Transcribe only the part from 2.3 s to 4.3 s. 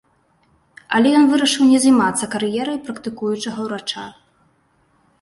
кар'ерай практыкуючага ўрача.